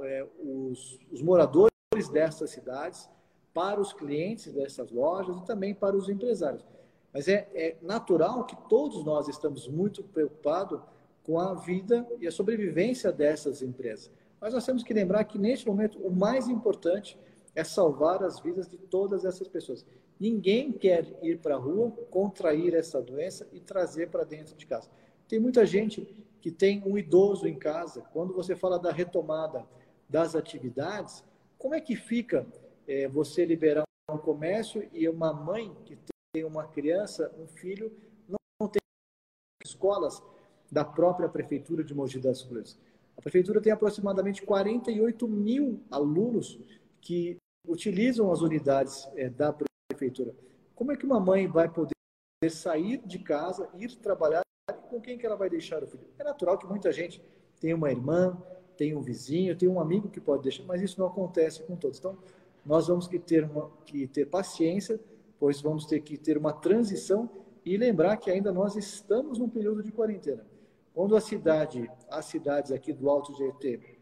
[0.00, 1.70] é, os, os moradores
[2.10, 3.08] dessas cidades,
[3.52, 6.64] para os clientes dessas lojas e também para os empresários.
[7.12, 10.80] Mas é, é natural que todos nós estamos muito preocupados
[11.22, 14.10] com a vida e a sobrevivência dessas empresas.
[14.40, 17.18] Mas nós temos que lembrar que, neste momento, o mais importante
[17.54, 19.84] é salvar as vidas de todas essas pessoas.
[20.22, 24.88] Ninguém quer ir para a rua, contrair essa doença e trazer para dentro de casa.
[25.26, 26.06] Tem muita gente
[26.40, 28.02] que tem um idoso em casa.
[28.12, 29.66] Quando você fala da retomada
[30.08, 31.24] das atividades,
[31.58, 32.46] como é que fica
[32.86, 35.98] é, você liberar um comércio e uma mãe que
[36.32, 37.92] tem uma criança, um filho,
[38.28, 38.80] não, tem
[39.64, 40.22] escolas
[40.70, 42.78] da própria Prefeitura de Mogi das Cruzes.
[43.16, 46.60] A Prefeitura tem aproximadamente 48 mil alunos
[47.00, 49.52] que utilizam as unidades é, da
[50.02, 50.34] Prefeitura.
[50.74, 51.94] Como é que uma mãe vai poder
[52.50, 54.42] sair de casa, ir trabalhar,
[54.90, 56.02] com quem que ela vai deixar o filho?
[56.18, 57.22] É natural que muita gente
[57.60, 58.36] tenha uma irmã,
[58.76, 62.00] tem um vizinho, tem um amigo que pode deixar, mas isso não acontece com todos.
[62.00, 62.18] Então,
[62.66, 64.98] nós vamos que ter, uma, que ter paciência,
[65.38, 67.30] pois vamos ter que ter uma transição
[67.64, 70.44] e lembrar que ainda nós estamos num período de quarentena.
[70.92, 73.98] Quando a cidade, as cidades aqui do Alto GT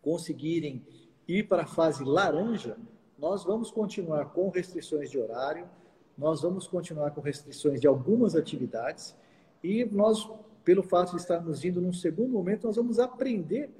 [0.00, 0.86] conseguirem
[1.26, 2.76] ir para a fase laranja,
[3.20, 5.68] nós vamos continuar com restrições de horário,
[6.16, 9.14] nós vamos continuar com restrições de algumas atividades
[9.62, 10.28] e nós,
[10.64, 13.70] pelo fato de estarmos indo num segundo momento, nós vamos aprender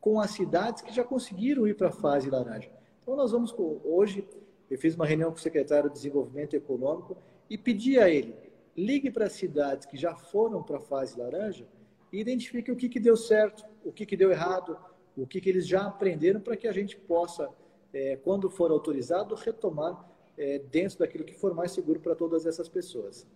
[0.00, 2.70] com as cidades que já conseguiram ir para a fase laranja.
[3.02, 4.26] Então nós vamos hoje
[4.70, 7.16] eu fiz uma reunião com o secretário de Desenvolvimento Econômico
[7.48, 8.34] e pedi a ele
[8.76, 11.66] ligue para as cidades que já foram para a fase laranja
[12.12, 14.76] e identifique o que, que deu certo, o que, que deu errado,
[15.16, 17.50] o que, que eles já aprenderam para que a gente possa,
[17.92, 22.68] é, quando for autorizado, retomar é, dentro daquilo que for mais seguro para todas essas
[22.68, 23.26] pessoas.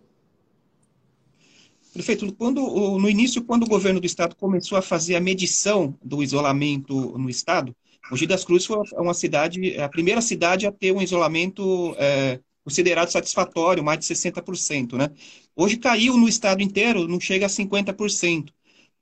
[1.93, 2.61] Prefeito, quando,
[2.99, 7.29] no início, quando o governo do estado começou a fazer a medição do isolamento no
[7.29, 7.73] estado,
[8.11, 13.09] Mogi das Cruzes foi uma cidade, a primeira cidade a ter um isolamento é, considerado
[13.09, 14.93] satisfatório, mais de 60%.
[14.97, 15.09] Né?
[15.55, 18.49] Hoje caiu no estado inteiro, não chega a 50%.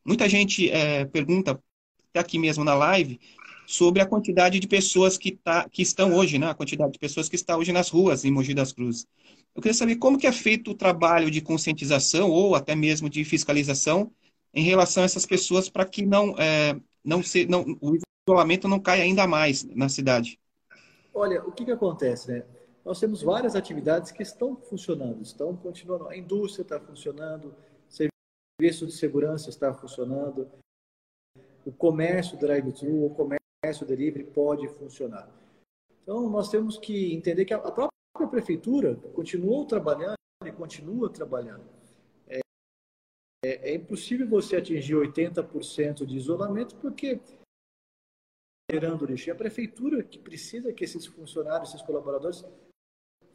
[0.06, 1.60] Muita gente é, pergunta,
[2.10, 3.20] até aqui mesmo na live,
[3.66, 6.50] sobre a quantidade de pessoas que, tá, que estão hoje, né?
[6.50, 9.08] a quantidade de pessoas que estão hoje nas ruas em Mogi das Cruzes.
[9.56, 13.24] Eu queria saber como que é feito o trabalho de conscientização ou até mesmo de
[13.24, 14.12] fiscalização
[14.54, 17.98] em relação a essas pessoas para que não, é, não, se, não o
[18.28, 20.40] isolamento não caia ainda mais na cidade.
[21.14, 22.44] Olha, o que, que acontece, né?
[22.84, 26.10] Nós temos várias atividades que estão funcionando, estão continuando.
[26.10, 27.56] A indústria está funcionando,
[27.88, 30.50] serviço de segurança está funcionando,
[31.66, 33.43] o comércio drive-thru, o comércio
[33.86, 35.30] delivery pode funcionar.
[36.04, 37.90] Então, nós temos que entender que a própria
[38.30, 41.64] prefeitura continuou trabalhando e continua trabalhando.
[42.28, 42.40] É,
[43.46, 47.20] é, é impossível você atingir 80% de isolamento porque
[48.70, 49.30] gerando lixo.
[49.30, 52.44] E a prefeitura que precisa que esses funcionários, esses colaboradores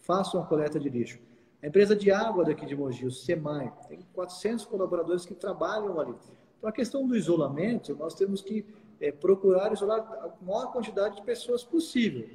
[0.01, 1.19] façam a coleta de lixo.
[1.63, 6.15] A empresa de água daqui de Mogi, o SEMAI, tem 400 colaboradores que trabalham ali.
[6.57, 8.65] Então, a questão do isolamento, nós temos que
[9.01, 12.29] é, procurar isolar a maior quantidade de pessoas possível.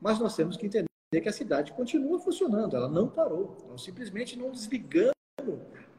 [0.00, 3.56] Mas nós temos que entender que a cidade continua funcionando, ela não parou.
[3.68, 5.12] Nós simplesmente não desligamos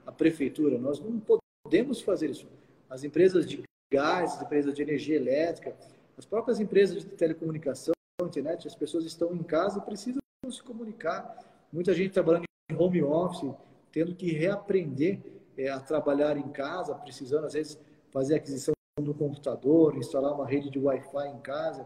[0.06, 1.22] a prefeitura, nós não
[1.64, 2.48] podemos fazer isso.
[2.90, 5.76] As empresas de gás, as empresas de energia elétrica,
[6.18, 11.38] as próprias empresas de telecomunicação, internet, as pessoas estão em casa e precisam se comunicar.
[11.72, 13.54] Muita gente trabalhando em home office,
[13.92, 15.20] tendo que reaprender
[15.58, 17.80] é, a trabalhar em casa, precisando, às vezes,
[18.12, 21.86] fazer aquisição do computador, instalar uma rede de Wi-Fi em casa.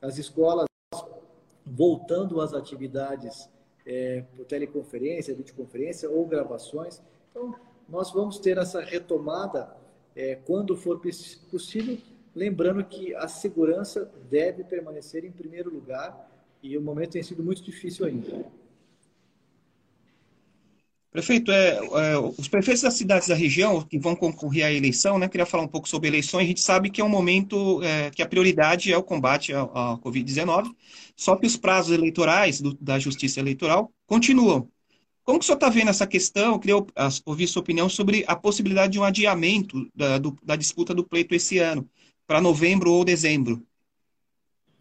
[0.00, 0.66] As escolas
[1.64, 3.48] voltando às atividades
[3.86, 7.02] é, por teleconferência, videoconferência ou gravações.
[7.30, 7.54] Então,
[7.88, 9.76] nós vamos ter essa retomada
[10.14, 11.00] é, quando for
[11.50, 11.98] possível,
[12.34, 16.30] lembrando que a segurança deve permanecer em primeiro lugar
[16.62, 18.44] e o momento tem sido muito difícil ainda.
[21.12, 25.28] Prefeito, é, é, os prefeitos das cidades da região que vão concorrer à eleição, né,
[25.28, 26.44] queria falar um pouco sobre eleições.
[26.44, 29.60] A gente sabe que é um momento é, que a prioridade é o combate à,
[29.60, 30.74] à Covid-19,
[31.14, 34.66] só que os prazos eleitorais do, da Justiça Eleitoral continuam.
[35.22, 36.54] Como que o senhor está vendo essa questão?
[36.54, 36.82] Eu queria
[37.26, 41.34] ouvir sua opinião sobre a possibilidade de um adiamento da, do, da disputa do pleito
[41.34, 41.86] esse ano,
[42.26, 43.62] para novembro ou dezembro.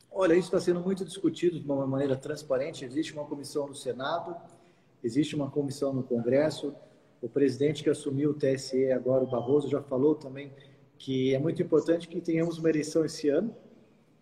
[0.09, 2.85] Olha, isso está sendo muito discutido de uma maneira transparente.
[2.85, 4.33] Existe uma comissão no Senado
[5.03, 6.73] Existe uma comissão no Congresso.
[7.21, 10.51] O presidente que assumiu o TSE agora, o Barroso, já falou também
[10.97, 13.55] que é muito importante que tenhamos uma eleição esse ano.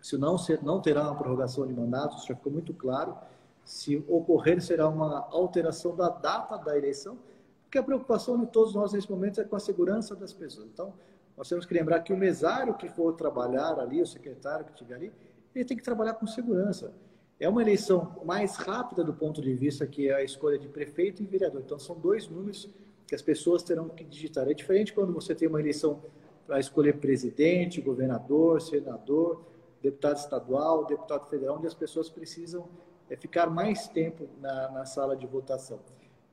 [0.02, 3.18] Se não, não terá uma prorrogação de mandatos, já ficou muito claro.
[3.66, 7.18] Se ocorrer, será uma alteração da data da eleição,
[7.64, 10.68] porque a preocupação de todos nós nesse momento é com a segurança das pessoas.
[10.74, 10.94] Então,
[11.38, 14.96] nós temos que lembrar que o mesário que for trabalhar ali, o secretário que estiver
[14.96, 15.12] ali,
[15.54, 16.94] ele tem que trabalhar com segurança.
[17.40, 21.24] É uma eleição mais rápida do ponto de vista que é a escolha de prefeito
[21.24, 21.62] e vereador.
[21.62, 22.70] Então, são dois números
[23.08, 24.48] que as pessoas terão que digitar.
[24.50, 26.02] É diferente quando você tem uma eleição
[26.46, 29.42] para escolher presidente, governador, senador,
[29.82, 32.68] deputado estadual, deputado federal, onde as pessoas precisam
[33.10, 35.80] é, ficar mais tempo na, na sala de votação.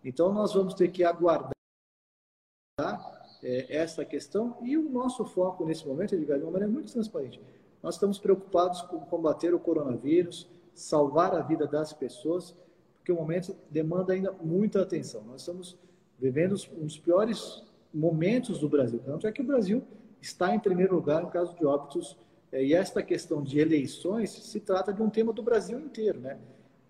[0.05, 1.53] Então, nós vamos ter que aguardar
[3.42, 7.40] é, essa questão e o nosso foco nesse momento, Edgar, de uma maneira muito transparente.
[7.83, 12.54] Nós estamos preocupados com combater o coronavírus, salvar a vida das pessoas,
[12.96, 15.22] porque o momento demanda ainda muita atenção.
[15.24, 15.76] Nós estamos
[16.18, 19.00] vivendo um dos piores momentos do Brasil.
[19.04, 19.82] Tanto é que o Brasil
[20.20, 22.16] está em primeiro lugar no caso de óbitos.
[22.52, 26.38] É, e esta questão de eleições se trata de um tema do Brasil inteiro, né?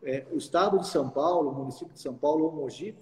[0.02, 2.94] É, o estado de São Paulo, o município de São Paulo ou Mogi,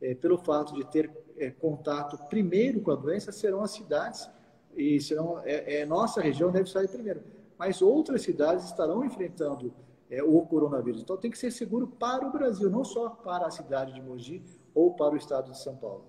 [0.00, 4.28] é, pelo fato de ter é, contato primeiro com a doença, serão as cidades
[4.76, 7.22] e serão é, é nossa região deve sair primeiro.
[7.58, 9.72] Mas outras cidades estarão enfrentando
[10.12, 11.00] é, o coronavírus.
[11.00, 14.42] Então tem que ser seguro para o Brasil, não só para a cidade de Mogi
[14.74, 16.04] ou para o estado de São Paulo.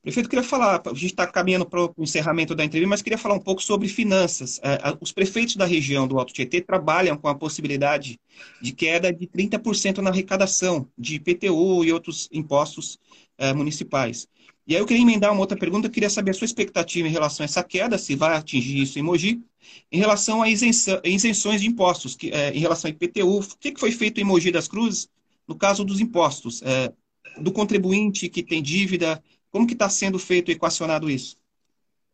[0.00, 3.36] Prefeito, queria falar, a gente está caminhando para o encerramento da entrevista, mas queria falar
[3.36, 4.60] um pouco sobre finanças.
[4.62, 8.20] É, os prefeitos da região do Alto Tietê trabalham com a possibilidade
[8.60, 12.98] de queda de 30% na arrecadação de IPTU e outros impostos
[13.38, 14.26] é, municipais.
[14.66, 17.10] E aí eu queria emendar uma outra pergunta, eu queria saber a sua expectativa em
[17.10, 19.42] relação a essa queda, se vai atingir isso em Mogi,
[19.90, 23.80] em relação a isenções de impostos, que, é, em relação a IPTU, o que, que
[23.80, 25.08] foi feito em Mogi das Cruzes
[25.48, 26.92] no caso dos impostos, é,
[27.40, 31.36] do contribuinte que tem dívida, como que está sendo feito equacionado isso?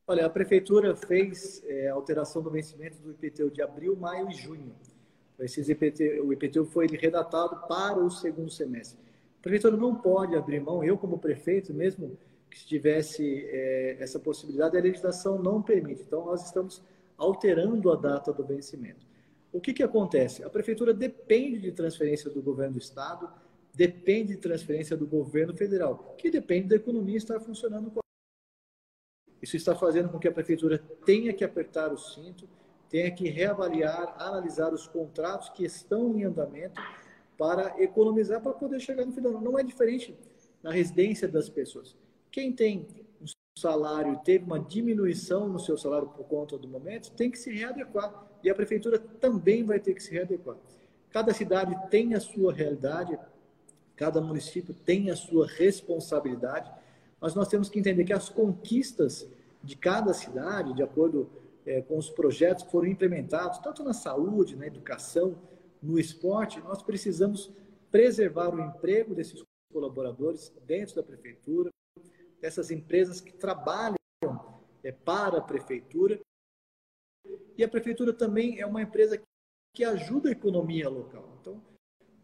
[0.07, 4.73] Olha, a prefeitura fez é, alteração do vencimento do IPTU de abril, maio e junho.
[5.39, 8.99] IPTU, o IPTU foi redatado para o segundo semestre.
[9.39, 12.19] A prefeitura não pode abrir mão, eu como prefeito, mesmo
[12.51, 16.03] que tivesse é, essa possibilidade, a legislação não permite.
[16.03, 16.83] Então, nós estamos
[17.17, 19.07] alterando a data do vencimento.
[19.53, 20.45] O que, que acontece?
[20.45, 23.29] A prefeitura depende de transferência do governo do estado,
[23.75, 27.93] depende de transferência do governo federal, que depende da economia estar funcionando.
[29.41, 32.49] Isso está fazendo com que a prefeitura tenha que apertar o cinto,
[32.91, 36.81] tenha que reavaliar, analisar os contratos que estão em andamento
[37.37, 39.41] para economizar, para poder chegar no final.
[39.41, 40.17] Não é diferente
[40.63, 41.97] na residência das pessoas.
[42.31, 42.87] Quem tem
[43.21, 43.27] um
[43.59, 48.27] salário teve uma diminuição no seu salário por conta do momento, tem que se readequar.
[48.43, 50.57] E a prefeitura também vai ter que se readequar.
[51.11, 53.19] Cada cidade tem a sua realidade,
[53.99, 56.71] Cada município tem a sua responsabilidade,
[57.21, 59.29] mas nós temos que entender que as conquistas
[59.61, 61.29] de cada cidade, de acordo
[61.67, 65.37] é, com os projetos que foram implementados, tanto na saúde, na educação,
[65.83, 67.51] no esporte, nós precisamos
[67.91, 71.71] preservar o emprego desses colaboradores dentro da prefeitura,
[72.41, 73.97] dessas empresas que trabalham
[74.83, 76.21] é, para a prefeitura.
[77.57, 79.21] E a prefeitura também é uma empresa
[79.75, 81.37] que ajuda a economia local.
[81.41, 81.63] Então,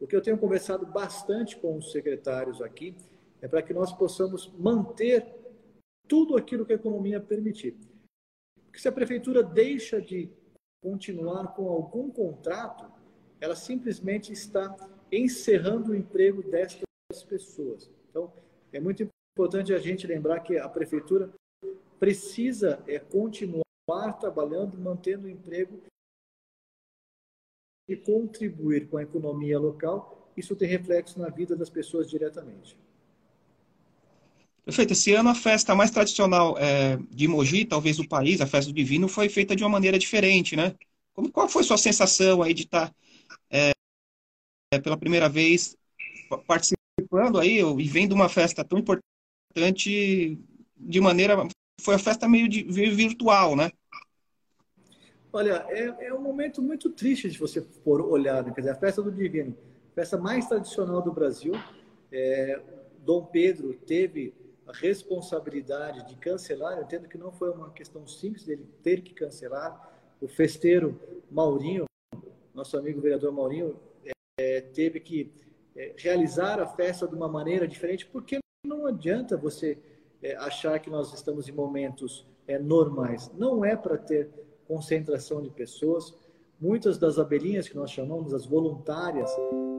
[0.01, 2.97] o que eu tenho conversado bastante com os secretários aqui
[3.41, 5.35] é para que nós possamos manter
[6.09, 7.77] tudo aquilo que a economia permitir.
[8.65, 10.31] Porque se a prefeitura deixa de
[10.83, 12.91] continuar com algum contrato,
[13.41, 14.75] ela simplesmente está
[15.11, 17.91] encerrando o emprego destas pessoas.
[18.11, 18.33] Então,
[18.73, 21.29] é muito importante a gente lembrar que a prefeitura
[21.99, 25.83] precisa é, continuar trabalhando, mantendo o emprego
[27.89, 32.79] e contribuir com a economia local, isso tem reflexo na vida das pessoas diretamente.
[34.65, 34.93] Perfeito.
[34.93, 38.77] Esse ano a festa mais tradicional é, de Mogi, talvez do país, a festa do
[38.77, 40.75] Divino, foi feita de uma maneira diferente, né?
[41.13, 42.95] Como, qual foi sua sensação aí de estar
[43.51, 43.73] é,
[44.73, 45.77] é, pela primeira vez
[46.47, 49.14] participando aí e vendo uma festa tão importante
[49.55, 51.37] de maneira
[51.81, 53.71] foi a festa meio, de, meio virtual, né?
[55.33, 58.53] Olha, é, é um momento muito triste de você for olhar, né?
[58.55, 59.57] quer dizer, a festa do Divino,
[59.95, 61.55] festa mais tradicional do Brasil.
[62.13, 62.61] É,
[62.99, 64.33] Dom Pedro teve
[64.67, 69.13] a responsabilidade de cancelar, eu entendo que não foi uma questão simples dele ter que
[69.13, 69.93] cancelar.
[70.21, 70.99] O festeiro
[71.31, 71.85] Maurinho,
[72.55, 73.77] nosso amigo vereador Maurinho,
[74.39, 75.33] é, teve que
[75.77, 79.79] é, realizar a festa de uma maneira diferente, porque não adianta você
[80.23, 83.31] é, achar que nós estamos em momentos é, normais.
[83.37, 84.31] Não é para ter
[84.67, 86.15] concentração de pessoas.
[86.61, 89.31] Muitas das abelhinhas que nós chamamos, as voluntárias,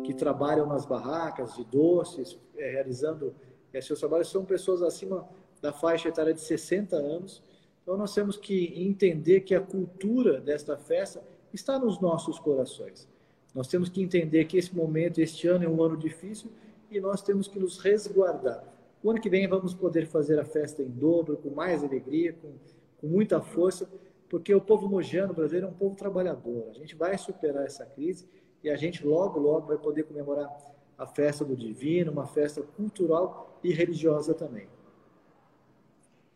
[0.04, 3.34] que trabalham nas barracas de doces, é, realizando
[3.74, 5.28] é, seus trabalhos são pessoas acima
[5.62, 7.42] da faixa etária de 60 anos.
[7.82, 13.08] Então, nós temos que entender que a cultura desta festa está nos nossos corações.
[13.54, 16.52] Nós temos que entender que esse momento, este ano, é um ano difícil
[16.92, 18.75] e nós temos que nos resguardar.
[19.06, 22.56] O ano que vem vamos poder fazer a festa em dobro, com mais alegria, com,
[22.98, 23.88] com muita força,
[24.28, 26.72] porque o povo mogiano brasileiro é um povo trabalhador.
[26.72, 28.28] A gente vai superar essa crise
[28.64, 30.50] e a gente logo, logo vai poder comemorar
[30.98, 34.68] a festa do divino, uma festa cultural e religiosa também.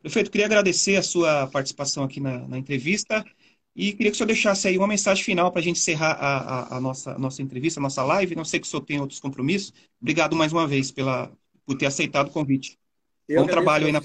[0.04, 3.26] Prefeito, queria agradecer a sua participação aqui na, na entrevista
[3.76, 6.38] e queria que o senhor deixasse aí uma mensagem final para a gente encerrar a,
[6.38, 8.36] a, a, nossa, a nossa entrevista, a nossa live.
[8.36, 9.74] Não sei que o senhor tem outros compromissos.
[10.00, 11.36] Obrigado mais uma vez pela,
[11.70, 12.80] por ter aceitado o convite.
[13.28, 14.02] Eu Bom trabalho aí na.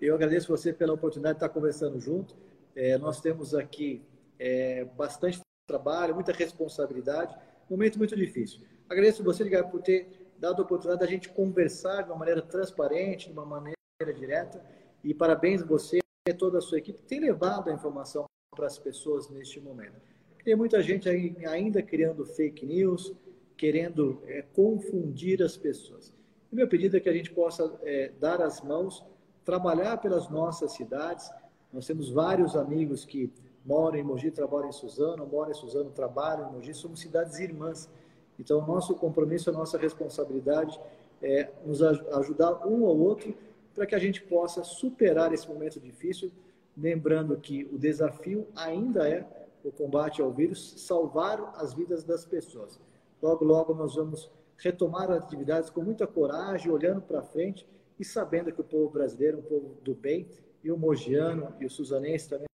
[0.00, 2.36] Eu agradeço você pela oportunidade de estar conversando junto.
[2.76, 4.00] É, nós temos aqui
[4.38, 7.34] é, bastante trabalho, muita responsabilidade,
[7.68, 8.60] momento muito difícil.
[8.88, 13.26] Agradeço você, Ligar, por ter dado a oportunidade da gente conversar de uma maneira transparente,
[13.26, 13.74] de uma maneira
[14.16, 14.64] direta.
[15.02, 15.98] E parabéns você
[16.28, 18.24] e toda a sua equipe que tem levado a informação
[18.54, 20.00] para as pessoas neste momento.
[20.44, 23.12] Tem muita gente ainda criando fake news,
[23.56, 26.16] querendo é, confundir as pessoas.
[26.50, 29.04] E meu pedido é que a gente possa é, dar as mãos,
[29.44, 31.30] trabalhar pelas nossas cidades.
[31.72, 33.30] Nós temos vários amigos que
[33.64, 37.90] moram em Mogi, trabalham em Suzano, moram em Suzano, trabalham em Mogi, somos cidades irmãs.
[38.38, 40.80] Então, nosso compromisso, a nossa responsabilidade
[41.20, 43.34] é nos ajudar um ao outro
[43.74, 46.32] para que a gente possa superar esse momento difícil,
[46.76, 49.26] lembrando que o desafio ainda é
[49.64, 52.80] o combate ao vírus, salvar as vidas das pessoas.
[53.20, 57.66] Logo, logo nós vamos retomar as atividades com muita coragem, olhando para frente
[57.98, 60.28] e sabendo que o povo brasileiro é um povo do bem
[60.62, 62.46] e o mogiano e o suzanense também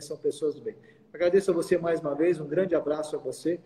[0.00, 0.76] são pessoas do bem.
[1.12, 3.60] Agradeço a você mais uma vez, um grande abraço a você